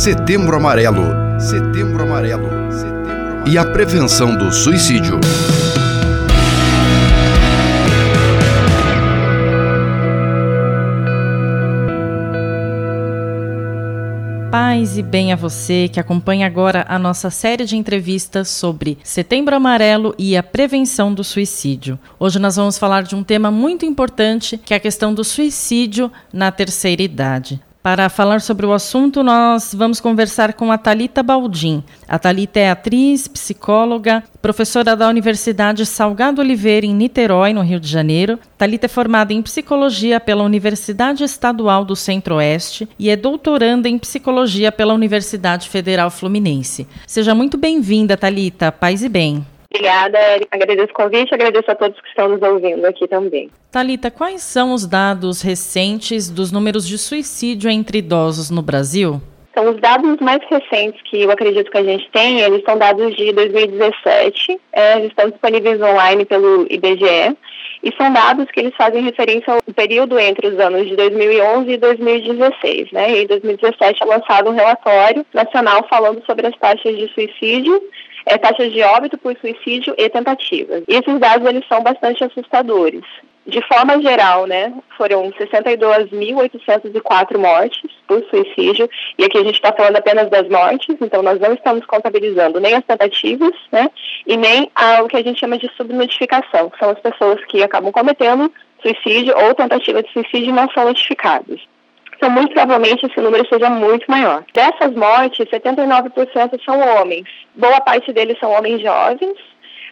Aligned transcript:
Setembro 0.00 0.56
Amarelo. 0.56 1.02
Setembro 1.38 2.04
Amarelo. 2.04 2.48
Setembro 2.72 3.04
Amarelo. 3.04 3.44
E 3.46 3.58
a 3.58 3.66
prevenção 3.66 4.34
do 4.34 4.50
suicídio. 4.50 5.20
Paz 14.50 14.96
e 14.96 15.02
bem 15.02 15.34
a 15.34 15.36
você 15.36 15.86
que 15.92 16.00
acompanha 16.00 16.46
agora 16.46 16.86
a 16.88 16.98
nossa 16.98 17.28
série 17.28 17.66
de 17.66 17.76
entrevistas 17.76 18.48
sobre 18.48 18.96
Setembro 19.04 19.54
Amarelo 19.54 20.14
e 20.18 20.34
a 20.34 20.42
prevenção 20.42 21.12
do 21.12 21.22
suicídio. 21.22 21.98
Hoje 22.18 22.38
nós 22.38 22.56
vamos 22.56 22.78
falar 22.78 23.02
de 23.02 23.14
um 23.14 23.22
tema 23.22 23.50
muito 23.50 23.84
importante, 23.84 24.56
que 24.56 24.72
é 24.72 24.78
a 24.78 24.80
questão 24.80 25.12
do 25.12 25.22
suicídio 25.22 26.10
na 26.32 26.50
terceira 26.50 27.02
idade. 27.02 27.60
Para 27.82 28.10
falar 28.10 28.42
sobre 28.42 28.66
o 28.66 28.74
assunto, 28.74 29.22
nós 29.22 29.74
vamos 29.74 30.00
conversar 30.00 30.52
com 30.52 30.70
a 30.70 30.76
Talita 30.76 31.22
Baldim. 31.22 31.82
A 32.06 32.18
Talita 32.18 32.60
é 32.60 32.70
atriz, 32.70 33.26
psicóloga, 33.26 34.22
professora 34.42 34.94
da 34.94 35.08
Universidade 35.08 35.86
Salgado 35.86 36.42
Oliveira 36.42 36.84
em 36.84 36.94
Niterói, 36.94 37.54
no 37.54 37.62
Rio 37.62 37.80
de 37.80 37.88
Janeiro. 37.88 38.38
Talita 38.58 38.84
é 38.84 38.88
formada 38.88 39.32
em 39.32 39.40
psicologia 39.40 40.20
pela 40.20 40.44
Universidade 40.44 41.24
Estadual 41.24 41.82
do 41.82 41.96
Centro-Oeste 41.96 42.86
e 42.98 43.08
é 43.08 43.16
doutoranda 43.16 43.88
em 43.88 43.98
psicologia 43.98 44.70
pela 44.70 44.92
Universidade 44.92 45.66
Federal 45.66 46.10
Fluminense. 46.10 46.86
Seja 47.06 47.34
muito 47.34 47.56
bem-vinda, 47.56 48.14
Talita. 48.14 48.70
Paz 48.70 49.02
e 49.02 49.08
bem. 49.08 49.46
Obrigada, 49.72 50.18
agradeço 50.50 50.90
o 50.90 50.94
convite, 50.94 51.32
agradeço 51.32 51.70
a 51.70 51.76
todos 51.76 52.00
que 52.00 52.08
estão 52.08 52.28
nos 52.28 52.42
ouvindo 52.42 52.84
aqui 52.84 53.06
também. 53.06 53.48
Talita, 53.70 54.10
quais 54.10 54.42
são 54.42 54.74
os 54.74 54.84
dados 54.84 55.42
recentes 55.42 56.28
dos 56.28 56.50
números 56.50 56.86
de 56.86 56.98
suicídio 56.98 57.70
entre 57.70 57.98
idosos 57.98 58.50
no 58.50 58.62
Brasil? 58.62 59.22
São 59.54 59.70
os 59.70 59.80
dados 59.80 60.18
mais 60.20 60.40
recentes 60.50 61.00
que 61.02 61.22
eu 61.22 61.30
acredito 61.30 61.70
que 61.70 61.78
a 61.78 61.84
gente 61.84 62.08
tem, 62.10 62.40
eles 62.40 62.64
são 62.64 62.76
dados 62.76 63.14
de 63.14 63.32
2017, 63.32 64.60
é, 64.72 64.96
eles 64.96 65.08
estão 65.10 65.30
disponíveis 65.30 65.80
online 65.80 66.24
pelo 66.24 66.66
IBGE, 66.68 67.36
e 67.82 67.94
são 67.96 68.12
dados 68.12 68.50
que 68.50 68.60
eles 68.60 68.74
fazem 68.76 69.02
referência 69.02 69.54
ao 69.54 69.62
período 69.74 70.18
entre 70.18 70.48
os 70.48 70.58
anos 70.58 70.86
de 70.86 70.96
2011 70.96 71.70
e 71.70 71.76
2016. 71.78 72.92
Né? 72.92 73.10
E 73.12 73.22
em 73.22 73.26
2017 73.26 74.02
é 74.02 74.06
lançado 74.06 74.50
um 74.50 74.54
relatório 74.54 75.24
nacional 75.32 75.86
falando 75.88 76.24
sobre 76.26 76.46
as 76.46 76.56
taxas 76.58 76.96
de 76.96 77.08
suicídio 77.14 77.80
é, 78.26 78.36
taxas 78.38 78.72
de 78.72 78.82
óbito 78.82 79.16
por 79.18 79.36
suicídio 79.38 79.94
e 79.96 80.08
tentativas. 80.08 80.82
E 80.88 80.94
esses 80.94 81.18
dados 81.18 81.48
eles 81.48 81.66
são 81.68 81.82
bastante 81.82 82.24
assustadores. 82.24 83.04
De 83.46 83.60
forma 83.66 84.00
geral, 84.02 84.46
né, 84.46 84.72
foram 84.96 85.30
62.804 85.32 87.38
mortes 87.38 87.90
por 88.06 88.22
suicídio, 88.28 88.88
e 89.18 89.24
aqui 89.24 89.38
a 89.38 89.42
gente 89.42 89.54
está 89.54 89.72
falando 89.72 89.96
apenas 89.96 90.28
das 90.28 90.46
mortes, 90.48 90.94
então 91.00 91.22
nós 91.22 91.40
não 91.40 91.54
estamos 91.54 91.86
contabilizando 91.86 92.60
nem 92.60 92.74
as 92.74 92.84
tentativas, 92.84 93.54
né, 93.72 93.90
e 94.26 94.36
nem 94.36 94.70
o 95.02 95.08
que 95.08 95.16
a 95.16 95.22
gente 95.22 95.40
chama 95.40 95.56
de 95.56 95.70
subnotificação, 95.74 96.68
que 96.68 96.78
são 96.78 96.90
as 96.90 97.00
pessoas 97.00 97.42
que 97.46 97.62
acabam 97.62 97.90
cometendo 97.90 98.52
suicídio 98.82 99.34
ou 99.36 99.54
tentativa 99.54 100.02
de 100.02 100.12
suicídio 100.12 100.54
não 100.54 100.70
são 100.70 100.84
notificadas 100.84 101.60
então 102.20 102.28
muito 102.28 102.52
provavelmente 102.52 103.06
esse 103.06 103.18
número 103.18 103.48
seja 103.48 103.70
muito 103.70 104.04
maior. 104.10 104.44
Dessas 104.52 104.94
mortes, 104.94 105.48
79% 105.48 106.62
são 106.62 106.78
homens. 106.78 107.24
Boa 107.54 107.80
parte 107.80 108.12
deles 108.12 108.38
são 108.38 108.52
homens 108.52 108.82
jovens, 108.82 109.38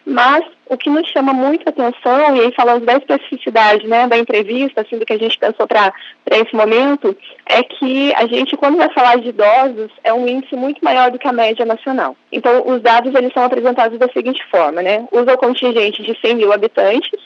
mas 0.05 0.45
o 0.67 0.77
que 0.77 0.91
nos 0.91 1.09
chama 1.09 1.33
muito 1.33 1.67
atenção, 1.67 2.35
e 2.35 2.41
aí 2.41 2.53
falando 2.55 2.85
da 2.85 2.97
especificidade 2.97 3.87
né, 3.87 4.07
da 4.07 4.15
entrevista, 4.15 4.81
assim, 4.81 4.99
do 4.99 5.07
que 5.07 5.13
a 5.13 5.17
gente 5.17 5.39
pensou 5.39 5.67
para 5.67 5.91
esse 6.29 6.55
momento, 6.55 7.17
é 7.47 7.63
que 7.63 8.13
a 8.13 8.27
gente, 8.27 8.55
quando 8.55 8.77
vai 8.77 8.93
falar 8.93 9.17
de 9.17 9.29
idosos, 9.29 9.91
é 10.03 10.13
um 10.13 10.27
índice 10.27 10.55
muito 10.55 10.85
maior 10.85 11.09
do 11.09 11.17
que 11.17 11.27
a 11.27 11.33
média 11.33 11.65
nacional. 11.65 12.15
Então, 12.31 12.61
os 12.67 12.79
dados 12.79 13.13
eles 13.15 13.33
são 13.33 13.43
apresentados 13.43 13.97
da 13.97 14.07
seguinte 14.09 14.45
forma, 14.51 14.83
né? 14.83 15.07
Usa 15.11 15.33
o 15.33 15.37
contingente 15.37 16.03
de 16.03 16.15
100 16.21 16.35
mil 16.35 16.53
habitantes, 16.53 17.19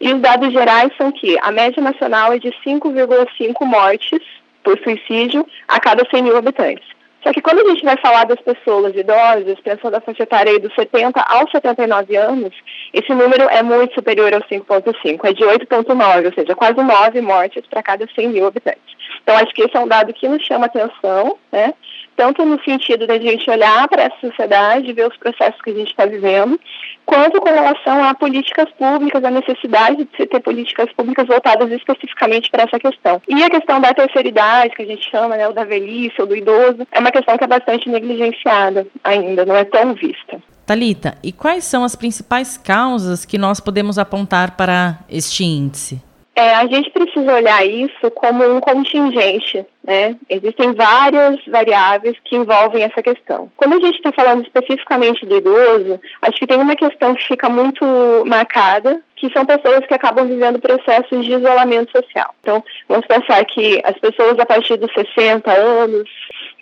e 0.00 0.12
os 0.12 0.20
dados 0.20 0.52
gerais 0.52 0.92
são 0.96 1.10
que 1.10 1.36
a 1.40 1.50
média 1.50 1.82
nacional 1.82 2.32
é 2.32 2.38
de 2.38 2.50
5,5 2.64 3.64
mortes 3.64 4.20
por 4.68 4.78
suicídio 4.84 5.46
a 5.68 5.80
cada 5.80 6.04
100 6.04 6.24
mil 6.24 6.36
habitantes. 6.36 6.84
Só 7.22 7.32
que 7.32 7.42
quando 7.42 7.60
a 7.60 7.70
gente 7.70 7.84
vai 7.84 7.96
falar 7.96 8.24
das 8.24 8.40
pessoas 8.40 8.94
idosas, 8.94 9.58
pensando 9.60 9.92
na 9.92 10.00
faixa 10.00 10.22
etária 10.22 10.58
dos 10.58 10.74
70 10.74 11.20
aos 11.20 11.50
79 11.50 12.16
anos, 12.16 12.54
esse 12.92 13.12
número 13.12 13.44
é 13.50 13.62
muito 13.62 13.94
superior 13.94 14.32
ao 14.32 14.40
5,5, 14.40 15.20
é 15.24 15.32
de 15.32 15.44
8,9, 15.44 16.26
ou 16.26 16.32
seja, 16.32 16.54
quase 16.54 16.80
9 16.80 17.20
mortes 17.20 17.66
para 17.66 17.82
cada 17.82 18.06
100 18.14 18.28
mil 18.28 18.46
habitantes. 18.46 18.96
Então, 19.22 19.36
acho 19.36 19.52
que 19.54 19.62
esse 19.62 19.76
é 19.76 19.80
um 19.80 19.88
dado 19.88 20.12
que 20.12 20.28
nos 20.28 20.44
chama 20.44 20.66
atenção, 20.66 21.36
né? 21.50 21.74
tanto 22.18 22.44
no 22.44 22.60
sentido 22.64 23.06
da 23.06 23.16
gente 23.16 23.48
olhar 23.48 23.86
para 23.86 24.02
essa 24.02 24.16
sociedade, 24.20 24.92
ver 24.92 25.06
os 25.06 25.16
processos 25.16 25.62
que 25.62 25.70
a 25.70 25.74
gente 25.74 25.90
está 25.90 26.04
vivendo, 26.04 26.58
quanto 27.06 27.40
com 27.40 27.48
relação 27.48 28.04
a 28.04 28.12
políticas 28.12 28.68
públicas, 28.72 29.22
a 29.22 29.30
necessidade 29.30 30.04
de 30.04 30.08
se 30.16 30.26
ter 30.26 30.40
políticas 30.40 30.92
públicas 30.94 31.28
voltadas 31.28 31.70
especificamente 31.70 32.50
para 32.50 32.64
essa 32.64 32.78
questão. 32.80 33.22
E 33.28 33.40
a 33.40 33.48
questão 33.48 33.80
da 33.80 33.94
terceira 33.94 34.28
idade, 34.28 34.74
que 34.74 34.82
a 34.82 34.86
gente 34.86 35.08
chama, 35.08 35.36
né, 35.36 35.46
o 35.46 35.52
da 35.52 35.62
velhice 35.62 36.20
ou 36.20 36.26
do 36.26 36.34
idoso, 36.34 36.84
é 36.90 36.98
uma 36.98 37.07
questão 37.12 37.36
que 37.36 37.44
é 37.44 37.46
bastante 37.46 37.88
negligenciada 37.88 38.86
ainda, 39.02 39.44
não 39.44 39.56
é 39.56 39.64
tão 39.64 39.94
vista. 39.94 40.40
Talita, 40.66 41.16
e 41.22 41.32
quais 41.32 41.64
são 41.64 41.82
as 41.82 41.96
principais 41.96 42.58
causas 42.58 43.24
que 43.24 43.38
nós 43.38 43.58
podemos 43.58 43.98
apontar 43.98 44.56
para 44.56 44.98
este 45.08 45.42
índice? 45.42 46.02
É, 46.38 46.54
a 46.54 46.68
gente 46.68 46.88
precisa 46.90 47.34
olhar 47.34 47.66
isso 47.66 48.12
como 48.12 48.44
um 48.44 48.60
contingente, 48.60 49.66
né? 49.82 50.14
Existem 50.30 50.72
várias 50.72 51.44
variáveis 51.48 52.16
que 52.22 52.36
envolvem 52.36 52.84
essa 52.84 53.02
questão. 53.02 53.50
Quando 53.56 53.72
a 53.72 53.80
gente 53.80 53.96
está 53.96 54.12
falando 54.12 54.44
especificamente 54.44 55.26
do 55.26 55.36
idoso, 55.36 56.00
acho 56.22 56.38
que 56.38 56.46
tem 56.46 56.60
uma 56.60 56.76
questão 56.76 57.12
que 57.16 57.26
fica 57.26 57.48
muito 57.48 57.84
marcada, 58.24 59.02
que 59.16 59.28
são 59.32 59.44
pessoas 59.44 59.84
que 59.84 59.94
acabam 59.94 60.28
vivendo 60.28 60.60
processos 60.60 61.24
de 61.24 61.32
isolamento 61.32 61.90
social. 61.90 62.32
Então, 62.40 62.62
vamos 62.88 63.04
pensar 63.08 63.44
que 63.44 63.82
as 63.84 63.98
pessoas 63.98 64.38
a 64.38 64.46
partir 64.46 64.76
dos 64.76 64.92
60 64.92 65.50
anos, 65.50 66.08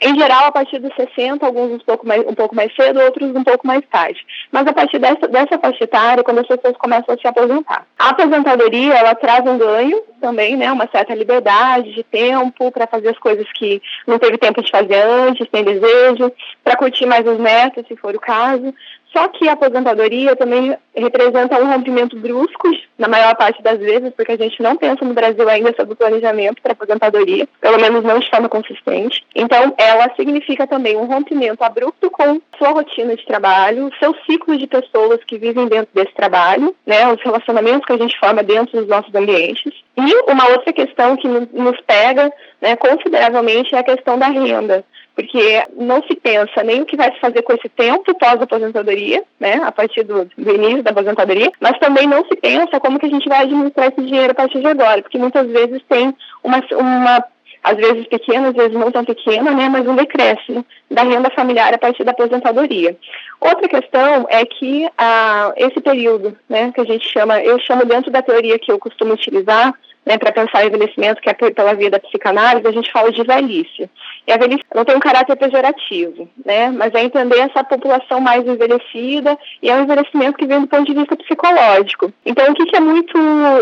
em 0.01 0.15
geral, 0.19 0.45
a 0.47 0.53
partir 0.53 0.79
dos 0.79 0.95
60, 0.95 1.45
alguns 1.45 1.73
um 1.73 1.79
pouco 1.79 2.07
mais, 2.07 2.21
um 2.27 2.35
pouco 2.35 2.55
mais 2.55 2.75
cedo, 2.75 3.01
outros 3.01 3.35
um 3.35 3.43
pouco 3.43 3.67
mais 3.67 3.83
tarde. 3.91 4.21
Mas 4.53 4.67
a 4.67 4.73
partir 4.73 4.99
dessa, 4.99 5.27
dessa 5.27 5.59
faixa 5.59 5.85
etária, 5.85 6.23
quando 6.23 6.41
as 6.41 6.47
pessoas 6.47 6.77
começam 6.77 7.15
a 7.15 7.19
se 7.19 7.27
aposentar. 7.27 7.87
A 7.99 8.11
aposentadoria, 8.11 8.93
ela 8.93 9.15
traz 9.15 9.47
um 9.47 9.57
ganho 9.57 10.03
também, 10.21 10.55
né? 10.55 10.71
Uma 10.71 10.87
certa 10.89 11.15
liberdade 11.15 11.95
de 11.95 12.03
tempo 12.03 12.71
para 12.71 12.87
fazer 12.87 13.09
as 13.09 13.19
coisas 13.19 13.47
que 13.53 13.81
não 14.07 14.19
teve 14.19 14.37
tempo 14.37 14.63
de 14.63 14.71
fazer 14.71 15.01
antes, 15.03 15.49
tem 15.49 15.65
desejo, 15.65 16.31
para 16.63 16.77
curtir 16.77 17.07
mais 17.07 17.27
os 17.27 17.39
netos, 17.39 17.87
se 17.89 17.97
for 17.97 18.15
o 18.15 18.21
caso. 18.21 18.75
Só 19.17 19.29
que 19.29 19.49
a 19.49 19.55
aposentadoria 19.55 20.37
também 20.37 20.77
representa 20.95 21.59
um 21.59 21.73
rompimento 21.73 22.15
brusco, 22.19 22.69
na 22.99 23.09
maior 23.09 23.35
parte 23.35 23.63
das 23.63 23.79
vezes, 23.79 24.13
porque 24.15 24.33
a 24.33 24.37
gente 24.37 24.63
não 24.63 24.77
pensa 24.77 25.03
no 25.07 25.15
Brasil 25.15 25.49
ainda 25.49 25.73
sobre 25.75 25.95
o 25.95 25.97
planejamento 25.97 26.61
para 26.61 26.73
aposentadoria, 26.73 27.49
pelo 27.59 27.81
menos 27.81 28.05
não 28.05 28.19
de 28.19 28.29
forma 28.29 28.47
consistente. 28.47 29.25
Então, 29.35 29.73
ela 29.79 30.15
significa 30.17 30.67
também 30.67 30.99
um 30.99 31.07
rompimento 31.07 31.65
abrupto 31.65 32.11
com 32.11 32.43
sua 32.59 32.73
rotina 32.73 33.17
de 33.17 33.25
trabalho, 33.25 33.91
seu 33.99 34.15
ciclo 34.27 34.55
de 34.59 34.67
pessoas 34.67 35.25
que 35.25 35.39
vivem 35.39 35.67
dentro 35.67 35.89
desse 35.95 36.13
trabalho, 36.13 36.77
né, 36.85 37.11
os 37.11 37.23
relacionamentos 37.23 37.87
que 37.87 37.95
a 37.95 37.99
gente 37.99 38.19
forma 38.19 38.43
dentro 38.43 38.79
dos 38.79 38.87
nossos 38.87 39.15
ambientes. 39.15 39.73
E 39.97 40.31
uma 40.31 40.49
outra 40.49 40.73
questão 40.73 41.17
que 41.17 41.27
nos 41.27 41.81
pega 41.81 42.33
né, 42.61 42.77
consideravelmente 42.77 43.75
é 43.75 43.79
a 43.79 43.85
questão 43.85 44.19
da 44.19 44.29
renda 44.29 44.85
porque 45.17 45.63
não 45.75 46.03
se 46.03 46.15
pensa 46.15 46.63
nem 46.63 46.83
o 46.83 46.85
que 46.85 46.95
vai 46.95 47.11
se 47.11 47.19
fazer 47.19 47.41
com 47.41 47.55
esse 47.55 47.71
tempo 47.71 48.15
pós-aposentadoria, 48.15 49.25
né, 49.41 49.55
a 49.65 49.73
partir 49.73 50.03
do, 50.05 50.27
do, 50.27 50.55
início 50.55 50.83
da 50.83 50.91
aposentadoria, 50.91 51.51
mas 51.59 51.79
também 51.79 52.07
não 52.07 52.23
se 52.27 52.37
pensa 52.37 52.79
como 52.79 52.99
que 52.99 53.07
a 53.07 53.09
gente 53.09 53.27
vai 53.27 53.41
administrar 53.45 53.89
esse 53.89 54.03
dinheiro 54.03 54.33
a 54.33 54.35
partir 54.35 54.61
de 54.61 54.67
agora, 54.67 55.01
porque 55.01 55.17
muitas 55.17 55.49
vezes 55.49 55.81
tem 55.89 56.15
uma, 56.45 56.63
uma 56.73 57.25
às 57.67 57.77
vezes 57.77 58.07
pequena, 58.07 58.51
às 58.51 58.55
vezes 58.55 58.73
não 58.73 58.93
tão 58.93 59.05
pequena, 59.05 59.51
né, 59.51 59.69
mas 59.69 59.87
um 59.89 59.97
decréscimo 59.97 60.65
da 60.89 61.03
renda 61.03 61.29
familiar 61.31 61.75
a 61.75 61.79
partir 61.79 62.05
da 62.05 62.13
aposentadoria. 62.13 62.97
Outra 63.41 63.69
questão 63.69 64.25
é 64.31 64.45
que 64.47 64.89
ah, 64.97 65.53
esse 65.57 65.81
período, 65.81 66.37
né, 66.49 66.71
que 66.73 66.81
a 66.81 66.85
gente 66.85 67.09
chama, 67.09 67.41
eu 67.41 67.59
chamo 67.59 67.85
dentro 67.85 68.09
da 68.09 68.23
teoria 68.23 68.57
que 68.57 68.71
eu 68.71 68.79
costumo 68.79 69.15
utilizar, 69.15 69.75
né, 70.07 70.17
para 70.17 70.31
pensar 70.31 70.63
o 70.63 70.69
envelhecimento, 70.69 71.21
que 71.21 71.29
é 71.29 71.35
pela 71.35 71.75
via 71.75 71.91
da 71.91 71.99
psicanálise, 71.99 72.69
a 72.69 72.71
gente 72.71 72.93
fala 72.93 73.11
de 73.11 73.25
velhice. 73.25 73.91
E 74.29 74.33
a 74.33 74.37
velhice 74.37 74.63
não 74.73 74.85
tem 74.85 74.95
um 74.95 75.01
caráter 75.01 75.35
pejorativo, 75.35 76.29
né, 76.45 76.71
mas 76.71 76.95
é 76.95 77.03
entender 77.03 77.41
essa 77.41 77.65
população 77.65 78.21
mais 78.21 78.47
envelhecida 78.47 79.37
e 79.61 79.69
é 79.69 79.75
um 79.75 79.83
envelhecimento 79.83 80.39
que 80.39 80.47
vem 80.47 80.61
do 80.61 80.69
ponto 80.69 80.85
de 80.85 80.95
vista 80.95 81.17
psicológico. 81.17 82.13
Então, 82.25 82.49
o 82.49 82.55
que, 82.55 82.67
que 82.67 82.77
é 82.77 82.81
muito 82.81 83.19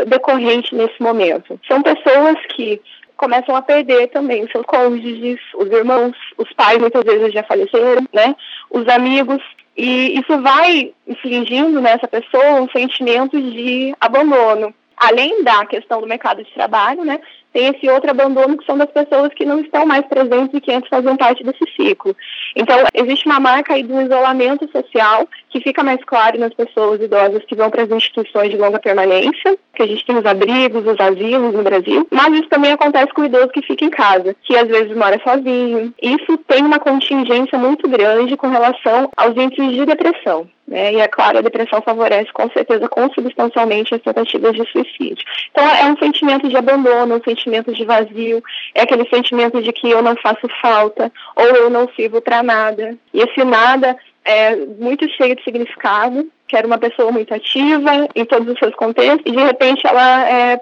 decorrente 0.06 0.74
nesse 0.74 1.00
momento? 1.00 1.58
São 1.66 1.80
pessoas 1.80 2.36
que 2.54 2.82
começam 3.16 3.55
a 3.55 3.62
perder 3.62 4.08
também 4.08 4.49
seus 4.49 4.64
cônjuges, 4.66 5.40
os 5.55 5.70
irmãos, 5.70 6.16
os 6.37 6.52
pais 6.52 6.78
muitas 6.78 7.05
vezes 7.05 7.32
já 7.32 7.43
faleceram, 7.43 8.06
né, 8.12 8.34
os 8.70 8.87
amigos, 8.88 9.43
e 9.76 10.19
isso 10.19 10.40
vai 10.40 10.93
infligindo 11.06 11.81
nessa 11.81 12.06
pessoa 12.06 12.61
um 12.61 12.69
sentimento 12.69 13.40
de 13.40 13.94
abandono. 14.00 14.72
Além 14.96 15.43
da 15.43 15.66
questão 15.66 16.00
do 16.00 16.06
mercado 16.06 16.44
de 16.44 16.52
trabalho, 16.52 17.05
né, 17.05 17.20
tem 17.54 17.68
esse 17.68 17.88
outro 17.88 18.10
abandono 18.10 18.58
que 18.58 18.66
são 18.66 18.76
das 18.76 18.90
pessoas 18.90 19.32
que 19.32 19.44
não 19.46 19.60
estão 19.60 19.86
mais 19.86 20.04
presentes 20.06 20.52
e 20.52 20.60
que 20.60 20.72
antes 20.72 20.90
faziam 20.90 21.16
parte 21.16 21.44
desse 21.44 21.64
ciclo. 21.76 22.14
Então, 22.56 22.76
existe 22.92 23.26
uma 23.26 23.38
marca 23.38 23.74
aí 23.74 23.84
do 23.84 24.00
isolamento 24.02 24.68
social 24.72 25.28
que 25.48 25.60
fica 25.60 25.84
mais 25.84 26.02
claro 26.04 26.38
nas 26.38 26.52
pessoas 26.52 27.00
idosas 27.00 27.44
que 27.44 27.54
vão 27.54 27.70
para 27.70 27.84
as 27.84 27.90
instituições 27.90 28.50
de 28.50 28.56
longa 28.56 28.80
permanência, 28.80 29.56
que 29.72 29.82
a 29.84 29.86
gente 29.86 30.04
tem 30.04 30.18
os 30.18 30.26
abrigos, 30.26 30.84
os 30.84 30.98
asilos 30.98 31.54
no 31.54 31.62
Brasil, 31.62 32.06
mas 32.10 32.32
isso 32.34 32.48
também 32.48 32.72
acontece 32.72 33.14
com 33.14 33.22
o 33.22 33.26
idoso 33.26 33.48
que 33.48 33.62
fica 33.62 33.84
em 33.84 33.90
casa, 33.90 34.34
que 34.42 34.56
às 34.56 34.66
vezes 34.66 34.96
mora 34.96 35.20
sozinho. 35.22 35.94
Isso 36.02 36.36
tem 36.48 36.64
uma 36.64 36.80
contingência 36.80 37.56
muito 37.56 37.88
grande 37.88 38.36
com 38.36 38.48
relação 38.48 39.10
aos 39.16 39.36
índices 39.36 39.76
de 39.76 39.86
depressão. 39.86 40.48
Né? 40.66 40.94
E 40.94 40.96
é 41.00 41.06
claro, 41.06 41.38
a 41.38 41.42
depressão 41.42 41.82
favorece 41.82 42.32
com 42.32 42.48
certeza 42.50 42.88
consubstancialmente 42.88 43.94
as 43.94 44.00
tentativas 44.00 44.54
de 44.54 44.64
suicídio. 44.70 45.24
Então 45.50 45.62
é 45.62 45.84
um 45.84 45.96
sentimento 45.98 46.48
de 46.48 46.56
abandono, 46.56 47.16
um 47.16 47.22
sentimento 47.22 47.44
de 47.50 47.85
vazio, 47.85 48.43
é 48.75 48.82
aquele 48.82 49.08
sentimento 49.08 49.62
de 49.62 49.73
que 49.73 49.91
eu 49.91 50.02
não 50.02 50.17
faço 50.17 50.49
falta 50.61 51.12
ou 51.37 51.44
eu 51.44 51.70
não 51.70 51.88
sirvo 51.94 52.20
para 52.20 52.43
nada. 52.43 52.96
E 53.12 53.20
esse 53.20 53.44
nada 53.44 53.96
é 54.25 54.56
muito 54.56 55.08
cheio 55.11 55.37
de 55.37 55.44
significado, 55.44 56.26
que 56.49 56.56
era 56.56 56.67
uma 56.67 56.79
pessoa 56.79 57.12
muito 57.12 57.35
ativa 57.35 58.08
em 58.14 58.25
todos 58.25 58.49
os 58.49 58.58
seus 58.58 58.75
contextos 58.75 59.23
e 59.26 59.37
de 59.37 59.43
repente 59.43 59.87
ela 59.87 60.29
é, 60.29 60.61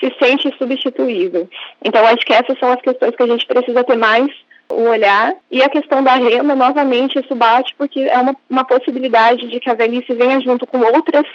se 0.00 0.14
sente 0.18 0.52
substituível. 0.58 1.48
Então 1.84 2.04
acho 2.06 2.24
que 2.24 2.32
essas 2.32 2.58
são 2.58 2.72
as 2.72 2.80
questões 2.80 3.14
que 3.14 3.22
a 3.22 3.26
gente 3.26 3.46
precisa 3.46 3.84
ter 3.84 3.96
mais 3.96 4.30
o 4.68 4.82
olhar. 4.88 5.34
E 5.50 5.62
a 5.62 5.68
questão 5.68 6.02
da 6.02 6.14
renda, 6.14 6.54
novamente, 6.54 7.18
isso 7.18 7.34
bate 7.34 7.74
porque 7.76 8.00
é 8.00 8.18
uma, 8.18 8.36
uma 8.48 8.64
possibilidade 8.64 9.48
de 9.48 9.60
que 9.60 9.70
a 9.70 9.74
velhice 9.74 10.12
venha 10.14 10.40
junto 10.40 10.66
com 10.66 10.78
outras 10.78 11.26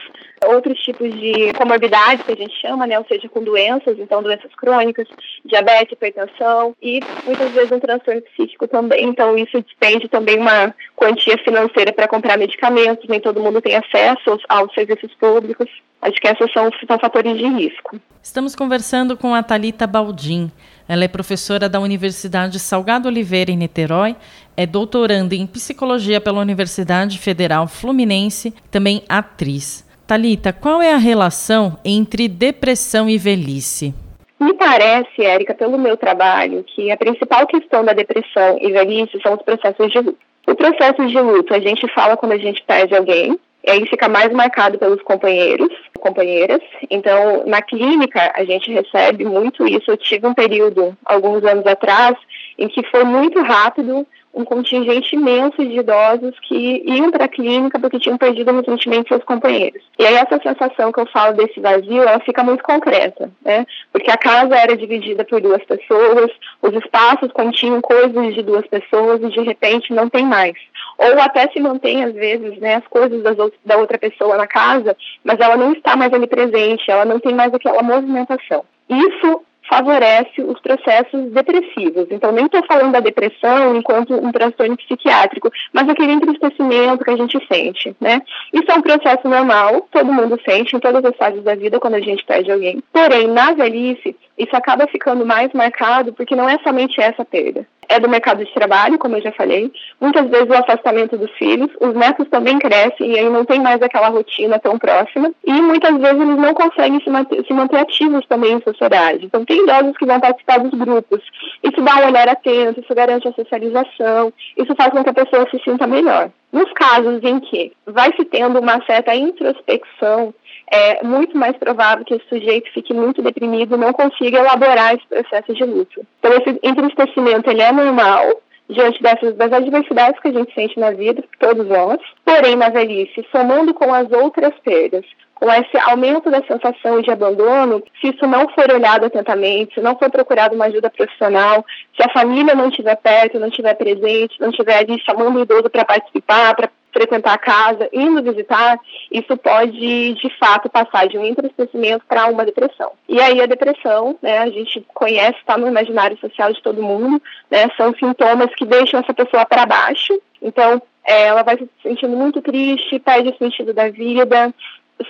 outros 0.46 0.80
tipos 0.80 1.12
de 1.14 1.54
comorbidades 1.54 2.26
que 2.26 2.32
a 2.32 2.36
gente 2.36 2.56
chama, 2.60 2.88
né, 2.88 2.98
ou 2.98 3.06
seja, 3.06 3.30
com 3.30 3.44
doenças, 3.44 3.98
então 4.00 4.24
doenças 4.24 4.54
crônicas, 4.56 5.08
diabetes, 5.46 5.94
hipertensão 5.94 6.76
e 6.82 7.00
muitas 7.26 7.52
vezes 7.52 7.72
um 7.72 7.80
transtorno 7.80 8.22
psíquico 8.22 8.68
também. 8.68 9.06
Então 9.06 9.38
isso 9.38 9.64
depende 9.64 10.08
também 10.08 10.40
uma 10.40 10.74
quantia 10.96 11.38
financeira 11.38 11.94
para 11.94 12.08
comprar 12.08 12.38
medicamentos, 12.38 13.08
nem 13.08 13.20
todo 13.20 13.42
mundo 13.42 13.62
tem 13.62 13.76
acesso 13.76 14.32
aos, 14.32 14.42
aos 14.50 14.74
serviços 14.74 15.14
públicos. 15.16 15.70
Acho 16.02 16.20
que 16.20 16.28
esses 16.28 16.52
são, 16.52 16.70
são 16.88 16.98
fatores 16.98 17.38
de 17.38 17.46
risco. 17.46 18.00
Estamos 18.24 18.56
conversando 18.56 19.16
com 19.16 19.36
a 19.36 19.44
Talita 19.44 19.86
Baldim. 19.86 20.52
Ela 20.88 21.06
é 21.06 21.08
professora 21.08 21.70
da 21.70 21.80
Universidade 21.80 22.60
Salgado 22.60 23.08
Oliveira 23.08 23.52
em 23.52 23.58
Niterói, 23.58 24.16
é 24.58 24.66
doutoranda 24.66 25.36
em 25.36 25.46
psicologia 25.46 26.20
pela 26.20 26.42
Universidade 26.42 27.20
Federal 27.20 27.68
Fluminense, 27.68 28.54
também 28.72 29.04
atriz. 29.08 29.90
Talita, 30.12 30.52
qual 30.52 30.82
é 30.82 30.92
a 30.92 30.98
relação 30.98 31.80
entre 31.86 32.28
depressão 32.28 33.08
e 33.08 33.18
velhice? 33.18 33.94
Me 34.42 34.54
parece, 34.56 35.24
Érica, 35.24 35.54
pelo 35.54 35.80
meu 35.80 35.96
trabalho, 35.96 36.66
que 36.66 36.92
a 36.92 36.98
principal 36.98 37.48
questão 37.48 37.86
da 37.86 37.94
depressão 37.94 38.58
e 38.60 38.74
velhice 38.74 39.22
são 39.24 39.36
os 39.36 39.42
processos 39.42 39.90
de 39.90 40.00
luto. 40.00 40.18
O 40.46 40.54
processo 40.54 41.08
de 41.08 41.18
luto, 41.18 41.54
a 41.54 41.62
gente 41.62 41.88
fala 41.94 42.18
quando 42.18 42.34
a 42.34 42.38
gente 42.38 42.62
perde 42.64 42.94
alguém, 42.94 43.40
e 43.66 43.72
aí 43.72 43.88
fica 43.88 44.10
mais 44.10 44.34
marcado 44.34 44.78
pelos 44.78 45.02
companheiros, 45.02 45.70
companheiras. 46.02 46.60
Então, 46.90 47.46
na 47.46 47.62
clínica, 47.62 48.34
a 48.36 48.44
gente 48.44 48.70
recebe 48.70 49.24
muito 49.24 49.66
isso. 49.66 49.92
Eu 49.92 49.96
tive 49.96 50.28
um 50.28 50.34
período, 50.34 50.94
alguns 51.06 51.42
anos 51.46 51.66
atrás, 51.66 52.18
em 52.58 52.68
que 52.68 52.84
foi 52.90 53.06
muito 53.06 53.42
rápido 53.42 54.06
um 54.34 54.46
contingente 54.46 55.16
imenso 55.16 55.58
de 55.58 55.80
idosos 55.80 56.40
que 56.42 56.84
iam 56.86 57.12
para 57.12 57.26
a 57.26 57.28
clínica 57.28 57.80
porque 57.80 58.00
tinham 58.00 58.18
perdido 58.18 58.52
recentemente 58.52 59.10
seus 59.10 59.24
companheiros. 59.24 59.82
E 60.00 60.06
aí 60.06 60.16
essa 60.16 60.40
sensação 60.42 60.92
que 60.92 61.00
eu 61.00 61.06
falo 61.08 61.36
desse 61.36 61.60
vazio, 61.60 62.02
ela 62.02 62.20
fica 62.22 62.44
muito 62.44 62.64
concreta, 62.64 63.30
né? 63.44 63.66
Porque 63.92 64.10
a 64.10 64.18
casa 64.18 64.56
era 64.56 64.78
dividida 64.78 65.26
por 65.26 65.42
duas 65.42 65.64
pessoas, 65.66 66.32
os 66.62 66.74
espaços 66.74 67.32
continham 67.32 67.82
coisas 67.82 68.34
de 68.34 68.42
duas 68.42 68.66
pessoas 68.68 69.22
e 69.22 69.30
de 69.30 69.42
repente 69.42 69.94
não 69.94 70.10
tem 70.10 70.26
mais. 70.26 70.56
Ou 70.98 71.20
até 71.20 71.50
se 71.50 71.60
mantém 71.60 72.04
às 72.04 72.14
vezes, 72.14 72.58
né, 72.60 72.76
as 72.76 72.88
coisas 72.88 73.22
das, 73.24 73.36
da 73.66 73.78
outra 73.78 73.98
pessoa 73.98 74.38
na 74.38 74.48
casa, 74.48 74.96
mas 75.24 75.40
ela 75.40 75.58
não 75.58 75.74
está 75.74 75.96
mais 75.96 76.14
ali 76.14 76.28
presente, 76.28 76.90
ela 76.90 77.06
não 77.06 77.20
tem 77.20 77.34
mais 77.34 77.54
aquela 77.54 77.84
movimentação. 77.84 78.64
Isso 78.90 79.44
favorece 79.72 80.42
os 80.42 80.60
processos 80.60 81.32
depressivos. 81.32 82.08
Então, 82.12 82.34
nem 82.34 82.46
estou 82.46 82.62
falando 82.66 82.92
da 82.92 83.00
depressão 83.00 83.74
enquanto 83.74 84.14
um 84.14 84.30
transtorno 84.30 84.76
psiquiátrico, 84.76 85.50
mas 85.72 85.88
aquele 85.88 86.12
entristecimento 86.12 87.06
que 87.06 87.12
a 87.12 87.16
gente 87.16 87.48
sente, 87.48 87.96
né? 88.02 88.22
Isso 88.52 88.70
é 88.70 88.74
um 88.74 88.82
processo 88.82 89.26
normal, 89.30 89.88
todo 89.90 90.12
mundo 90.12 90.38
sente 90.46 90.76
em 90.76 90.80
todas 90.80 91.06
as 91.06 91.16
fases 91.16 91.42
da 91.42 91.56
vida 91.56 91.80
quando 91.80 91.94
a 91.94 92.02
gente 92.02 92.26
perde 92.26 92.52
alguém. 92.52 92.84
Porém, 92.92 93.28
na 93.28 93.54
velhice, 93.54 94.14
isso 94.44 94.56
acaba 94.56 94.88
ficando 94.88 95.26
mais 95.26 95.52
marcado 95.54 96.14
porque 96.14 96.36
não 96.36 96.50
é 96.50 96.58
somente 96.60 97.00
essa 97.02 97.24
perda 97.24 97.66
é 97.92 98.00
do 98.00 98.08
mercado 98.08 98.44
de 98.44 98.54
trabalho, 98.54 98.98
como 98.98 99.18
eu 99.18 99.22
já 99.22 99.34
falei, 99.34 99.70
muitas 100.00 100.30
vezes 100.30 100.50
o 100.50 100.54
afastamento 100.54 101.18
dos 101.18 101.30
filhos, 101.32 101.70
os 101.80 101.94
netos 101.94 102.28
também 102.30 102.58
crescem 102.58 103.12
e 103.12 103.20
aí 103.20 103.30
não 103.30 103.44
tem 103.44 103.60
mais 103.60 103.82
aquela 103.82 104.08
rotina 104.08 104.58
tão 104.60 104.80
próxima, 104.80 105.32
e 105.46 105.52
muitas 105.52 105.98
vezes 105.98 106.22
eles 106.22 106.38
não 106.38 106.54
conseguem 106.54 107.02
se 107.02 107.10
manter, 107.10 107.46
se 107.46 107.54
manter 107.54 107.78
ativos 107.78 108.26
também 108.28 108.54
em 108.54 108.62
sociedade. 108.62 109.26
Então, 109.26 109.44
tem 109.44 109.62
idosos 109.62 109.98
que 109.98 110.06
vão 110.06 110.22
participar 110.22 110.60
dos 110.60 110.80
grupos. 110.80 111.22
Isso 111.62 111.82
dá 111.82 111.98
um 111.98 112.08
olhar 112.08 112.30
atento, 112.30 112.80
isso 112.80 112.96
garante 112.96 113.28
a 113.28 113.34
socialização, 113.34 114.32
isso 114.58 114.74
faz 114.76 114.92
com 114.92 115.04
que 115.04 115.10
a 115.10 115.14
pessoa 115.14 115.46
se 115.50 115.60
sinta 115.62 115.86
melhor. 115.86 116.32
Nos 116.52 116.72
casos 116.74 117.22
em 117.24 117.40
que 117.40 117.74
vai 117.86 118.14
se 118.16 118.26
tendo 118.26 118.60
uma 118.60 118.82
certa 118.86 119.16
introspecção 119.16 120.34
é 120.72 121.04
muito 121.04 121.38
mais 121.38 121.56
provável 121.58 122.06
que 122.06 122.14
esse 122.14 122.28
sujeito 122.30 122.72
fique 122.74 122.94
muito 122.94 123.22
deprimido 123.22 123.76
e 123.76 123.78
não 123.78 123.92
consiga 123.92 124.40
elaborar 124.40 124.96
esse 124.96 125.06
processo 125.06 125.54
de 125.54 125.66
luto. 125.66 126.02
Então, 126.20 126.32
esse 126.32 126.60
entristecimento 126.64 127.50
ele 127.50 127.62
é 127.62 127.72
normal 127.74 128.42
diante 128.70 129.04
dessas 129.04 129.36
das 129.36 129.52
adversidades 129.52 130.20
que 130.22 130.30
a 130.30 130.32
gente 130.32 130.54
sente 130.54 130.80
na 130.80 130.92
vida, 130.92 131.22
todos 131.38 131.68
nós. 131.68 132.00
Porém, 132.24 132.56
na 132.56 132.70
velhice, 132.70 133.26
somando 133.30 133.74
com 133.74 133.94
as 133.94 134.10
outras 134.12 134.54
perdas, 134.64 135.06
com 135.36 135.52
esse 135.52 135.78
aumento 135.90 136.30
da 136.30 136.42
sensação 136.44 137.02
de 137.02 137.12
abandono, 137.12 137.84
se 138.00 138.10
isso 138.10 138.26
não 138.28 138.48
for 138.50 138.72
olhado 138.72 139.08
atentamente, 139.08 139.74
se 139.74 139.82
não 139.82 139.98
for 139.98 140.10
procurado 140.10 140.56
uma 140.56 140.66
ajuda 140.66 140.90
profissional, 140.90 141.66
se 141.98 142.08
a 142.08 142.14
família 142.14 142.56
não 142.56 142.70
estiver 142.70 142.96
perto, 142.96 143.40
não 143.40 143.48
estiver 143.48 143.74
presente, 143.74 144.40
não 144.40 144.52
estiver 144.52 144.78
ali 144.78 145.02
chamando 145.04 145.38
o 145.38 145.42
idoso 145.42 145.70
para 145.70 145.84
participar, 145.84 146.56
para 146.56 146.70
frequentar 146.92 147.34
a 147.34 147.38
casa, 147.38 147.90
indo 147.92 148.22
visitar, 148.22 148.80
isso 149.12 149.36
pode, 149.38 150.14
de 150.14 150.38
fato, 150.38 150.70
passar 150.70 151.08
de 151.08 151.18
um 151.18 151.26
entristecimento 151.26 152.06
para 152.08 152.28
uma 152.28 152.46
depressão. 152.46 152.92
E 153.08 153.20
aí 153.20 153.42
a 153.42 153.46
depressão, 153.46 154.18
né, 154.22 154.40
a 154.40 154.50
gente 154.50 154.86
conhece, 154.94 155.38
está 155.40 155.58
no 155.58 155.68
imaginário 155.68 156.18
social 156.20 156.52
de 156.54 156.62
todo 156.62 156.84
mundo, 156.84 157.22
né, 157.50 157.70
são 157.78 157.94
sintomas 157.96 158.54
que 158.56 158.66
deixam 158.66 159.00
essa 159.00 159.14
pessoa 159.14 159.46
para 159.46 159.66
baixo, 159.66 160.20
então 160.42 160.82
é, 161.06 161.28
ela 161.28 161.44
vai 161.44 161.58
se 161.58 161.70
sentindo 161.82 162.16
muito 162.16 162.42
triste, 162.42 163.00
perde 163.00 163.30
o 163.30 163.38
sentido 163.38 163.74
da 163.74 163.90
vida, 163.90 164.54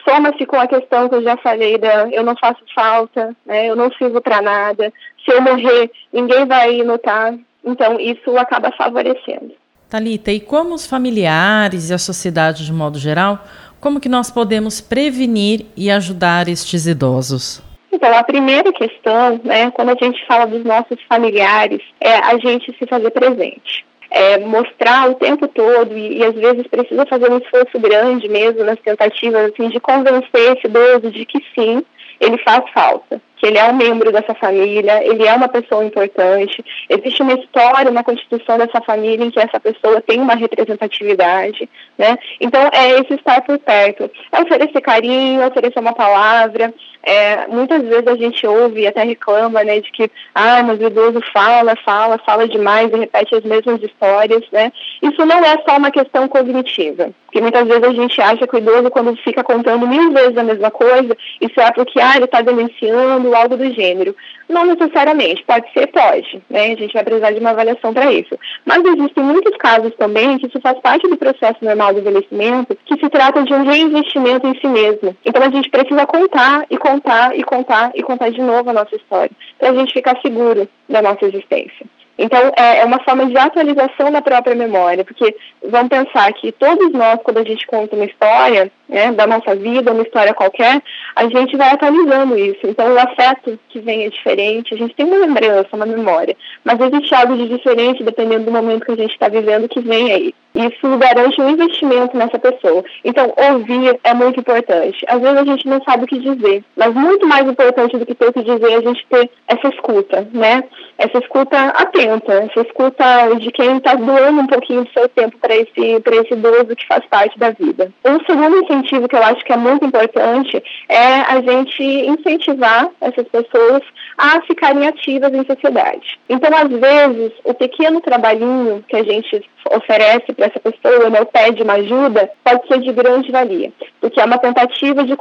soma-se 0.08 0.46
com 0.46 0.58
a 0.58 0.68
questão 0.68 1.10
que 1.10 1.16
eu 1.16 1.24
já 1.24 1.36
falei 1.38 1.78
da 1.78 2.08
eu 2.10 2.24
não 2.24 2.36
faço 2.38 2.64
falta, 2.74 3.36
né, 3.46 3.70
eu 3.70 3.76
não 3.76 3.92
sirvo 3.92 4.22
para 4.22 4.42
nada, 4.42 4.94
se 5.24 5.32
eu 5.32 5.42
morrer, 5.42 5.92
ninguém 6.14 6.46
vai 6.46 6.78
notar, 6.84 7.36
então 7.64 8.00
isso 8.00 8.38
acaba 8.38 8.72
favorecendo. 8.72 9.61
Talita, 9.92 10.32
e 10.32 10.40
como 10.40 10.74
os 10.74 10.88
familiares 10.88 11.90
e 11.90 11.94
a 11.94 11.98
sociedade 11.98 12.66
de 12.66 12.72
modo 12.72 12.98
geral, 12.98 13.44
como 13.78 14.00
que 14.00 14.08
nós 14.08 14.32
podemos 14.32 14.80
prevenir 14.80 15.66
e 15.76 15.92
ajudar 15.92 16.48
estes 16.48 16.88
idosos? 16.88 17.62
Então, 17.92 18.18
a 18.18 18.24
primeira 18.24 18.72
questão, 18.72 19.42
né, 19.44 19.70
quando 19.72 19.90
a 19.90 19.98
gente 20.02 20.26
fala 20.26 20.48
dos 20.48 20.64
nossos 20.64 20.98
familiares, 21.10 21.82
é 22.00 22.16
a 22.20 22.38
gente 22.38 22.74
se 22.80 22.88
fazer 22.88 23.12
presente. 23.12 23.86
É 24.10 24.38
mostrar 24.38 25.10
o 25.10 25.16
tempo 25.16 25.46
todo 25.50 25.98
e, 25.98 26.20
e, 26.20 26.24
às 26.24 26.36
vezes 26.36 26.68
precisa 26.68 27.06
fazer 27.06 27.30
um 27.30 27.40
esforço 27.40 27.78
grande 27.78 28.30
mesmo 28.30 28.64
nas 28.64 28.80
tentativas 28.80 29.52
assim, 29.52 29.68
de 29.68 29.80
convencer 29.82 30.56
esse 30.56 30.68
idoso 30.68 31.12
de 31.12 31.26
que 31.26 31.44
sim, 31.54 31.84
ele 32.22 32.38
faz 32.38 32.64
falta 32.74 33.22
que 33.42 33.48
ele 33.48 33.58
é 33.58 33.66
um 33.66 33.76
membro 33.76 34.12
dessa 34.12 34.36
família, 34.36 35.04
ele 35.04 35.26
é 35.26 35.34
uma 35.34 35.48
pessoa 35.48 35.84
importante, 35.84 36.64
existe 36.88 37.24
uma 37.24 37.34
história 37.34 37.90
na 37.90 38.04
constituição 38.04 38.56
dessa 38.60 38.80
família 38.82 39.26
em 39.26 39.32
que 39.32 39.40
essa 39.40 39.60
pessoa 39.60 40.00
tem 40.00 40.22
uma 40.22 40.36
representatividade, 40.36 41.68
né? 41.98 42.20
Então, 42.40 42.70
é 42.72 43.00
esse 43.00 43.16
estar 43.16 43.42
por 43.42 43.58
perto, 43.58 44.12
é 44.32 44.42
oferecer 44.42 44.80
carinho, 44.82 45.48
oferecer 45.48 45.80
uma 45.80 45.94
palavra, 45.94 46.72
é, 47.04 47.48
muitas 47.48 47.82
vezes 47.82 48.08
a 48.08 48.16
gente 48.16 48.46
ouve 48.46 48.82
e 48.82 48.88
até 48.88 49.04
reclama, 49.04 49.64
né, 49.64 49.80
de 49.80 49.92
que, 49.92 50.12
ah, 50.36 50.62
mas 50.62 50.80
o 50.80 50.86
idoso 50.86 51.20
fala, 51.34 51.76
fala, 51.84 52.20
fala 52.20 52.48
demais 52.48 52.92
e 52.92 52.98
repete 52.98 53.34
as 53.34 53.44
mesmas 53.44 53.82
histórias, 53.82 54.44
né? 54.52 54.72
Isso 55.02 55.26
não 55.26 55.40
é 55.44 55.58
só 55.68 55.78
uma 55.78 55.90
questão 55.90 56.28
cognitiva, 56.28 57.10
porque 57.26 57.42
muitas 57.42 57.68
vezes 57.68 57.84
a 57.84 57.94
gente 57.94 58.22
acha 58.22 58.46
que 58.46 58.56
o 58.56 58.60
idoso, 58.60 58.92
quando 58.92 59.16
fica 59.18 59.44
contando 59.44 59.88
mil 59.88 60.12
vezes 60.12 60.38
a 60.38 60.44
mesma 60.44 60.70
coisa, 60.70 61.18
isso 61.40 61.60
é 61.60 61.72
porque, 61.72 62.00
ah, 62.00 62.16
ele 62.16 62.26
está 62.26 62.42
denunciando, 62.42 63.31
ou 63.32 63.38
algo 63.38 63.58
do 63.58 63.74
gênero. 63.74 64.16
Não 64.48 64.66
necessariamente, 64.66 65.44
pode 65.46 65.72
ser, 65.74 65.88
pode, 65.88 66.42
né? 66.50 66.74
A 66.74 66.76
gente 66.76 66.94
vai 66.94 67.04
precisar 67.04 67.32
de 67.32 67.40
uma 67.40 67.52
avaliação 67.52 67.94
para 67.94 68.12
isso. 68.12 68.38
Mas 68.66 68.84
existem 68.84 69.24
muitos 69.24 69.56
casos 69.58 69.96
também 69.96 70.38
que 70.38 70.48
isso 70.48 70.60
faz 70.62 70.80
parte 70.80 71.08
do 71.08 71.18
processo 71.18 71.64
normal 71.64 71.94
do 71.94 72.00
envelhecimento, 72.00 72.78
que 72.86 73.00
se 73.00 73.10
trata 73.10 73.44
de 73.44 73.54
um 73.54 73.64
reinvestimento 73.64 74.48
em 74.48 74.60
si 74.60 74.68
mesmo. 74.68 75.16
Então 75.26 75.42
a 75.42 75.50
gente 75.50 75.70
precisa 75.70 76.06
contar 76.06 76.66
e 76.70 76.78
contar 76.78 77.38
e 77.38 77.44
contar 77.44 77.92
e 77.96 78.04
contar 78.04 78.30
de 78.30 78.42
novo 78.42 78.70
a 78.70 78.74
nossa 78.74 78.96
história, 78.96 79.32
para 79.58 79.70
a 79.70 79.74
gente 79.74 79.94
ficar 79.94 80.20
seguro 80.22 80.68
da 80.90 81.02
nossa 81.02 81.26
existência. 81.26 81.86
Então, 82.18 82.52
é, 82.56 82.80
é 82.80 82.86
uma 82.86 83.00
forma 83.04 83.26
de 83.26 83.36
atualização 83.36 84.12
da 84.12 84.22
própria 84.22 84.54
memória, 84.54 85.04
porque 85.04 85.36
vamos 85.68 85.90
pensar 85.90 86.32
que 86.34 86.52
todos 86.52 86.92
nós, 86.92 87.20
quando 87.24 87.40
a 87.40 87.44
gente 87.44 87.66
conta 87.66 87.96
uma 87.96 88.06
história 88.06 88.72
né, 88.92 89.12
da 89.14 89.26
nossa 89.26 89.56
vida, 89.56 89.94
uma 89.94 90.04
história 90.04 90.34
qualquer, 90.34 90.82
a 91.16 91.24
gente 91.24 91.56
vai 91.56 91.72
atualizando 91.72 92.38
isso. 92.38 92.60
Então, 92.66 92.94
o 92.94 93.00
afeto 93.00 93.58
que 93.70 93.80
vem 93.80 94.04
é 94.04 94.10
diferente, 94.10 94.74
a 94.74 94.78
gente 94.78 94.94
tem 94.94 95.06
uma 95.06 95.26
lembrança, 95.26 95.70
uma 95.74 95.86
memória, 95.86 96.36
mas 96.64 96.80
existe 96.80 97.16
algo 97.16 97.38
de 97.38 97.48
diferente 97.48 98.04
dependendo 98.04 98.46
do 98.46 98.52
momento 98.52 98.86
que 98.86 98.92
a 98.92 98.98
gente 98.98 99.14
está 99.14 99.30
vivendo 99.30 99.70
que 99.70 99.80
vem 99.80 100.12
aí. 100.12 100.36
Isso 100.54 100.98
garante 100.98 101.42
um 101.42 101.50
investimento 101.50 102.18
nessa 102.18 102.38
pessoa. 102.38 102.84
Então, 103.06 103.34
ouvir 103.54 103.98
é 104.04 104.14
muito 104.14 104.42
importante. 104.42 105.06
Às 105.08 105.22
vezes 105.22 105.38
a 105.38 105.46
gente 105.46 105.68
não 105.68 105.82
sabe 105.82 106.04
o 106.04 106.08
que 106.08 106.20
dizer, 106.20 106.64
mas 106.76 106.94
muito 106.94 107.26
mais 107.26 107.48
importante 107.48 107.98
do 107.98 108.06
que 108.06 108.14
ter 108.14 108.28
o 108.28 108.34
que 108.34 108.44
dizer 108.44 108.70
é 108.70 108.76
a 108.76 108.82
gente 108.82 109.06
ter 109.08 109.30
essa 109.48 109.70
escuta, 109.70 110.28
né? 110.34 110.64
Essa 110.98 111.20
escuta 111.20 111.58
atenta, 111.58 112.34
essa 112.34 112.62
escuta 112.68 113.06
de 113.40 113.50
quem 113.52 113.78
está 113.78 113.96
doando 113.96 114.42
um 114.42 114.48
pouquinho 114.48 114.84
do 114.84 114.92
seu 114.92 115.08
tempo 115.08 115.38
para 115.38 115.56
esse, 115.56 115.72
esse 115.78 116.34
idoso 116.34 116.76
que 116.76 116.86
faz 116.86 117.06
parte 117.06 117.40
da 117.40 117.52
vida. 117.52 117.90
Um 118.06 118.20
segundo 118.26 118.66
incentivo 118.82 119.08
que 119.08 119.16
eu 119.16 119.24
acho 119.24 119.44
que 119.46 119.54
é 119.54 119.58
muito 119.58 119.86
importante 119.86 120.62
é 120.90 121.22
a 121.22 121.42
gente 121.42 121.84
incentivar 121.84 122.90
essas 123.00 123.28
pessoas 123.28 123.82
a 124.18 124.42
ficarem 124.42 124.88
ativas 124.88 125.34
em 125.34 125.46
sociedade. 125.46 126.20
Então, 126.28 126.50
às 126.56 126.70
vezes, 126.70 127.32
o 127.44 127.54
pequeno 127.54 128.02
trabalhinho 128.02 128.84
que 128.88 128.96
a 128.96 129.04
gente 129.04 129.44
oferece 129.70 130.34
para 130.34 130.48
essa 130.48 130.60
pessoa, 130.60 131.10
né, 131.10 131.24
pede 131.26 131.64
uma 131.64 131.74
ajuda, 131.74 132.30
pode 132.44 132.68
ser 132.68 132.80
de 132.80 132.92
grande 132.92 133.32
valia, 133.32 133.72
porque 134.00 134.20
é 134.20 134.26
uma 134.26 134.38
tentativa 134.38 135.04
de 135.04 135.16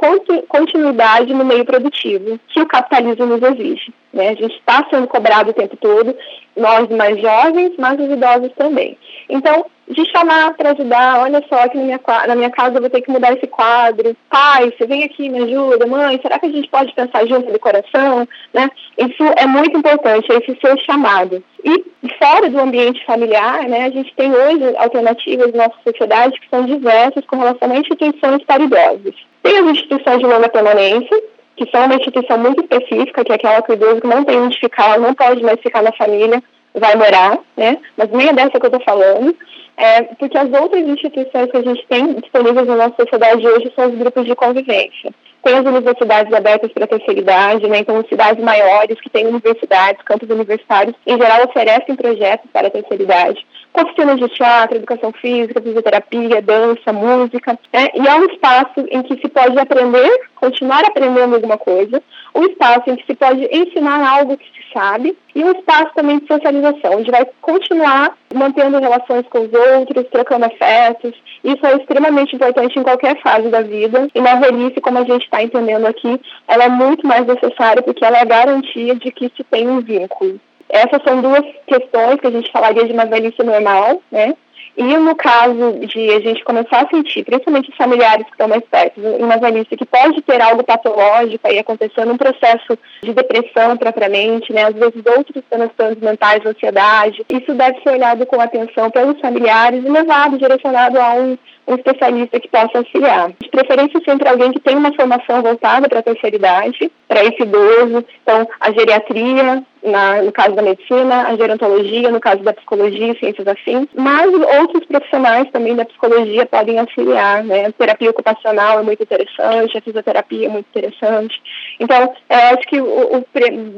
continuidade 0.47 1.33
no 1.33 1.45
meio 1.45 1.63
produtivo 1.63 2.39
que 2.47 2.61
o 2.61 2.67
capitalismo 2.67 3.25
nos 3.25 3.41
exige. 3.41 3.93
Né? 4.11 4.29
A 4.29 4.35
gente 4.35 4.55
está 4.55 4.85
sendo 4.89 5.07
cobrado 5.07 5.51
o 5.51 5.53
tempo 5.53 5.77
todo, 5.77 6.15
nós 6.57 6.89
mais 6.89 7.19
jovens, 7.21 7.73
mas 7.77 7.99
os 7.99 8.11
idosos 8.11 8.51
também. 8.57 8.97
Então, 9.29 9.65
de 9.91 10.09
chamar 10.09 10.53
para 10.53 10.71
ajudar, 10.71 11.21
olha 11.21 11.43
só, 11.49 11.63
aqui 11.63 11.77
na 11.77 11.83
minha, 11.83 11.99
na 12.27 12.35
minha 12.35 12.49
casa 12.49 12.77
eu 12.77 12.81
vou 12.81 12.89
ter 12.89 13.01
que 13.01 13.11
mudar 13.11 13.33
esse 13.33 13.47
quadro. 13.47 14.15
Pai, 14.29 14.71
você 14.71 14.85
vem 14.85 15.03
aqui, 15.03 15.29
me 15.29 15.43
ajuda. 15.43 15.85
Mãe, 15.85 16.19
será 16.21 16.39
que 16.39 16.45
a 16.45 16.51
gente 16.51 16.69
pode 16.69 16.93
pensar 16.93 17.25
junto 17.27 17.51
no 17.51 17.59
coração? 17.59 18.27
Né? 18.53 18.69
Isso 18.97 19.23
é 19.37 19.45
muito 19.45 19.77
importante, 19.77 20.31
esse 20.31 20.57
seu 20.61 20.77
chamado. 20.79 21.43
E 21.63 21.83
fora 22.17 22.49
do 22.49 22.59
ambiente 22.59 23.05
familiar, 23.05 23.63
né, 23.67 23.85
a 23.85 23.89
gente 23.89 24.13
tem 24.15 24.31
hoje 24.31 24.75
alternativas 24.77 25.53
na 25.53 25.67
nossa 25.67 25.77
sociedade 25.83 26.39
que 26.39 26.49
são 26.49 26.65
diversas 26.65 27.25
com 27.25 27.37
relação 27.37 27.71
a 27.71 27.77
instituições 27.77 28.43
para 28.43 28.63
idosos. 28.63 29.15
Tem 29.43 29.57
as 29.57 29.65
instituições 29.65 30.19
de 30.19 30.25
longa 30.25 30.49
permanência, 30.49 31.21
que 31.55 31.69
são 31.69 31.85
uma 31.85 31.95
instituição 31.95 32.37
muito 32.37 32.61
específica, 32.61 33.23
que 33.23 33.31
é 33.31 33.35
aquela 33.35 33.61
que 33.61 33.71
o 33.71 33.75
idoso 33.75 34.01
não 34.03 34.23
tem 34.23 34.39
onde 34.39 34.59
ficar, 34.59 34.99
não 34.99 35.13
pode 35.13 35.43
mais 35.43 35.59
ficar 35.59 35.83
na 35.83 35.91
família, 35.91 36.41
vai 36.73 36.95
morar, 36.95 37.37
né? 37.57 37.77
Mas 37.97 38.09
nem 38.11 38.29
é 38.29 38.33
dessa 38.33 38.59
que 38.59 38.65
eu 38.65 38.71
estou 38.71 38.81
falando. 38.81 39.35
É, 39.77 40.03
porque 40.03 40.37
as 40.37 40.51
outras 40.51 40.87
instituições 40.87 41.49
que 41.49 41.57
a 41.57 41.61
gente 41.61 41.85
tem 41.87 42.13
disponíveis 42.15 42.67
na 42.67 42.75
nossa 42.75 42.95
sociedade 42.95 43.47
hoje 43.47 43.71
são 43.75 43.89
os 43.89 43.97
grupos 43.97 44.25
de 44.25 44.35
convivência. 44.35 45.11
Tem 45.43 45.57
as 45.57 45.65
universidades 45.65 46.31
abertas 46.31 46.71
para 46.71 46.83
a 46.83 46.87
terceira 46.87 47.19
idade, 47.19 47.67
né? 47.67 47.79
então 47.79 48.03
cidades 48.07 48.43
maiores 48.43 49.01
que 49.01 49.09
têm 49.09 49.25
universidades, 49.25 50.03
campos 50.03 50.29
universitários, 50.29 50.95
em 51.07 51.17
geral 51.17 51.45
oferecem 51.45 51.95
projetos 51.95 52.49
para 52.51 52.67
a 52.67 52.71
terceira 52.71 53.03
idade 53.03 53.45
com 53.73 53.81
oficinas 53.81 54.19
de 54.19 54.27
teatro, 54.29 54.77
educação 54.77 55.11
física, 55.13 55.61
fisioterapia, 55.61 56.41
dança, 56.41 56.91
música. 56.91 57.57
Né? 57.73 57.87
E 57.95 58.07
é 58.07 58.15
um 58.15 58.25
espaço 58.25 58.85
em 58.89 59.01
que 59.03 59.15
se 59.19 59.29
pode 59.29 59.57
aprender, 59.57 60.11
continuar 60.35 60.83
aprendendo 60.83 61.35
alguma 61.35 61.57
coisa, 61.57 62.01
um 62.33 62.45
espaço 62.45 62.89
em 62.89 62.95
que 62.95 63.05
se 63.05 63.15
pode 63.15 63.47
ensinar 63.51 64.17
algo 64.17 64.37
que 64.37 64.45
se 64.45 64.73
sabe 64.73 65.17
e 65.35 65.43
um 65.43 65.51
espaço 65.51 65.91
também 65.95 66.19
de 66.19 66.27
socialização, 66.27 66.97
onde 66.97 67.11
vai 67.11 67.25
continuar 67.41 68.17
mantendo 68.33 68.79
relações 68.79 69.25
com 69.27 69.39
os 69.39 69.53
outros, 69.53 70.07
trocando 70.09 70.45
afetos. 70.45 71.13
Isso 71.43 71.65
é 71.65 71.75
extremamente 71.75 72.35
importante 72.35 72.79
em 72.79 72.83
qualquer 72.83 73.21
fase 73.21 73.49
da 73.49 73.61
vida. 73.61 74.07
E 74.13 74.21
na 74.21 74.35
velhice, 74.35 74.81
como 74.81 74.99
a 74.99 75.03
gente 75.03 75.23
está 75.23 75.43
entendendo 75.43 75.85
aqui, 75.85 76.19
ela 76.47 76.63
é 76.63 76.69
muito 76.69 77.05
mais 77.05 77.25
necessária 77.25 77.81
porque 77.81 78.03
ela 78.03 78.17
é 78.17 78.21
a 78.21 78.25
garantia 78.25 78.95
de 78.95 79.11
que 79.11 79.31
se 79.35 79.43
tem 79.43 79.69
um 79.69 79.81
vínculo. 79.81 80.39
Essas 80.69 81.03
são 81.03 81.21
duas 81.21 81.43
questões 81.67 82.21
que 82.21 82.27
a 82.27 82.31
gente 82.31 82.51
falaria 82.51 82.85
de 82.85 82.93
uma 82.93 83.05
velhice 83.05 83.43
normal, 83.43 84.01
né? 84.09 84.33
E 84.77 84.83
no 84.83 85.15
caso 85.15 85.79
de 85.85 86.09
a 86.11 86.19
gente 86.19 86.43
começar 86.43 86.81
a 86.81 86.89
sentir, 86.89 87.23
principalmente 87.23 87.69
os 87.69 87.75
familiares 87.75 88.25
que 88.25 88.31
estão 88.31 88.47
mais 88.47 88.63
perto, 88.63 88.99
uma 89.01 89.37
velhice 89.37 89.75
que 89.75 89.85
pode 89.85 90.21
ter 90.21 90.41
algo 90.41 90.63
patológico 90.63 91.47
aí 91.47 91.59
acontecendo, 91.59 92.13
um 92.13 92.17
processo 92.17 92.77
de 93.03 93.13
depressão 93.13 93.75
propriamente, 93.75 94.53
né? 94.53 94.63
Às 94.63 94.75
vezes 94.75 95.03
outros 95.05 95.43
transtornos 95.49 95.99
mentais, 95.99 96.45
ansiedade. 96.45 97.25
Isso 97.29 97.53
deve 97.53 97.81
ser 97.81 97.89
olhado 97.89 98.25
com 98.25 98.39
atenção 98.39 98.89
pelos 98.89 99.19
familiares 99.19 99.83
e 99.83 99.89
levado, 99.89 100.37
direcionado 100.37 100.99
a 100.99 101.13
um 101.13 101.37
um 101.67 101.75
especialista 101.75 102.39
que 102.39 102.49
possa 102.49 102.79
auxiliar. 102.79 103.31
De 103.39 103.49
preferência 103.49 104.01
sempre 104.03 104.27
alguém 104.27 104.51
que 104.51 104.59
tenha 104.59 104.77
uma 104.77 104.93
formação 104.93 105.41
voltada 105.41 105.87
para 105.87 105.99
a 105.99 106.03
terceira 106.03 106.35
idade, 106.35 106.91
para 107.07 107.23
esse 107.23 107.41
idoso. 107.41 108.03
Então, 108.21 108.47
a 108.59 108.71
geriatria, 108.71 109.63
na, 109.83 110.21
no 110.21 110.31
caso 110.31 110.55
da 110.55 110.61
medicina, 110.61 111.27
a 111.27 111.35
gerontologia, 111.35 112.11
no 112.11 112.19
caso 112.19 112.43
da 112.43 112.53
psicologia, 112.53 113.17
ciências 113.19 113.47
afins, 113.47 113.87
mas 113.95 114.31
outros 114.59 114.85
profissionais 114.85 115.49
também 115.51 115.75
da 115.75 115.85
psicologia 115.85 116.45
podem 116.45 116.79
auxiliar, 116.79 117.43
né? 117.43 117.65
A 117.65 117.71
terapia 117.71 118.09
ocupacional 118.09 118.79
é 118.79 118.83
muito 118.83 119.03
interessante, 119.03 119.77
a 119.77 119.81
fisioterapia 119.81 120.45
é 120.45 120.49
muito 120.49 120.67
interessante. 120.67 121.41
Então, 121.79 122.13
eu 122.29 122.37
acho 122.53 122.67
que 122.67 122.79
o, 122.79 123.17
o, 123.17 123.25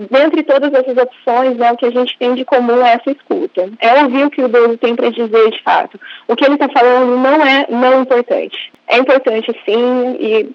dentre 0.09 0.43
todas 0.43 0.73
essas 0.73 0.97
opções, 0.97 1.57
né, 1.57 1.71
o 1.71 1.77
que 1.77 1.85
a 1.85 1.91
gente 1.91 2.17
tem 2.17 2.35
de 2.35 2.45
comum 2.45 2.85
é 2.85 2.93
essa 2.93 3.11
escuta. 3.11 3.69
É 3.79 4.03
ouvir 4.03 4.25
o 4.25 4.29
que 4.29 4.41
o 4.41 4.45
idoso 4.45 4.77
tem 4.77 4.95
para 4.95 5.09
dizer 5.09 5.51
de 5.51 5.61
fato. 5.63 5.99
O 6.27 6.35
que 6.35 6.45
ele 6.45 6.55
está 6.55 6.67
falando 6.69 7.17
não 7.17 7.45
é 7.45 7.65
não 7.69 8.01
importante. 8.01 8.71
É 8.87 8.97
importante 8.97 9.51
sim, 9.65 10.17
e 10.19 10.49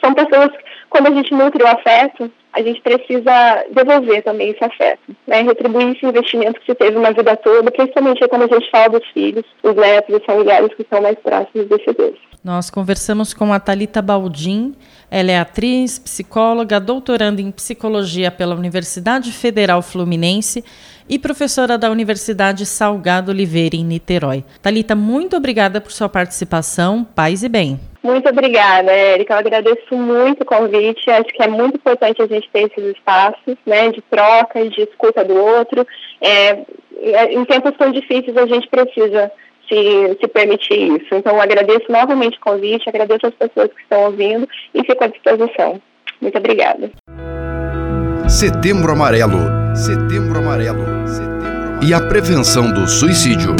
são 0.00 0.14
pessoas, 0.14 0.50
quando 0.88 1.08
a 1.08 1.10
gente 1.10 1.34
nutre 1.34 1.62
o 1.62 1.66
afeto, 1.66 2.30
a 2.52 2.62
gente 2.62 2.80
precisa 2.80 3.64
devolver 3.70 4.22
também 4.22 4.50
esse 4.50 4.62
afeto, 4.62 5.00
né? 5.26 5.42
retribuir 5.42 5.96
esse 5.96 6.04
investimento 6.04 6.60
que 6.60 6.66
se 6.66 6.74
teve 6.74 6.96
uma 6.96 7.12
vida 7.12 7.36
toda, 7.36 7.70
principalmente 7.70 8.26
quando 8.28 8.42
a 8.42 8.54
gente 8.54 8.70
fala 8.70 8.90
dos 8.90 9.08
filhos, 9.08 9.44
os 9.62 9.74
netos, 9.74 10.16
os 10.16 10.24
familiares 10.24 10.74
que 10.74 10.82
estão 10.82 11.00
mais 11.00 11.18
próximos 11.18 11.66
desse 11.68 11.92
Deus. 11.92 12.18
Nós 12.44 12.70
conversamos 12.70 13.32
com 13.32 13.52
a 13.52 13.60
Talita 13.60 14.02
Baldim, 14.02 14.74
ela 15.10 15.30
é 15.30 15.38
atriz, 15.38 15.98
psicóloga, 15.98 16.80
doutoranda 16.80 17.40
em 17.40 17.52
psicologia 17.52 18.32
pela 18.32 18.56
Universidade 18.56 19.30
Federal 19.30 19.80
Fluminense 19.80 20.64
e 21.08 21.18
professora 21.18 21.78
da 21.78 21.90
Universidade 21.90 22.66
Salgado 22.66 23.30
Oliveira 23.30 23.76
em 23.76 23.84
Niterói. 23.84 24.44
Talita, 24.60 24.96
muito 24.96 25.36
obrigada 25.36 25.80
por 25.80 25.92
sua 25.92 26.08
participação. 26.08 27.04
Paz 27.04 27.44
e 27.44 27.48
bem. 27.48 27.91
Muito 28.02 28.28
obrigada, 28.28 28.90
Érica. 28.90 29.34
Eu 29.34 29.38
agradeço 29.38 29.94
muito 29.94 30.42
o 30.42 30.46
convite. 30.46 31.08
Acho 31.08 31.28
que 31.28 31.42
é 31.42 31.46
muito 31.46 31.76
importante 31.76 32.20
a 32.20 32.26
gente 32.26 32.50
ter 32.52 32.70
esses 32.70 32.96
espaços 32.96 33.56
né, 33.64 33.90
de 33.90 34.02
troca, 34.02 34.68
de 34.68 34.82
escuta 34.82 35.24
do 35.24 35.36
outro. 35.36 35.86
É, 36.20 36.58
é, 37.00 37.32
em 37.32 37.44
tempos 37.44 37.76
tão 37.78 37.92
difíceis, 37.92 38.36
a 38.36 38.46
gente 38.46 38.68
precisa 38.68 39.30
se, 39.68 40.18
se 40.20 40.28
permitir 40.28 40.96
isso. 40.96 41.14
Então, 41.14 41.40
agradeço 41.40 41.90
novamente 41.90 42.38
o 42.38 42.40
convite, 42.40 42.88
agradeço 42.88 43.26
as 43.26 43.34
pessoas 43.34 43.70
que 43.72 43.82
estão 43.82 44.06
ouvindo 44.06 44.48
e 44.74 44.84
fico 44.84 45.04
à 45.04 45.06
disposição. 45.06 45.80
Muito 46.20 46.38
obrigada. 46.38 46.90
Setembro 48.28 48.92
Amarelo. 48.92 49.38
Setembro 49.74 50.38
Amarelo. 50.38 50.84
Setembro 51.06 51.38
Amarelo. 51.38 51.82
E 51.82 51.92
a 51.92 52.00
prevenção 52.00 52.72
do 52.72 52.86
suicídio. 52.86 53.56